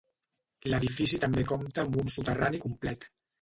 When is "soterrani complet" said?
2.17-3.07